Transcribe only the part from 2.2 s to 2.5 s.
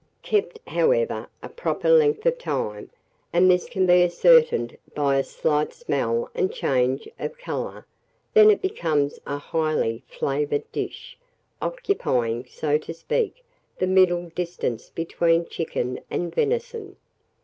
of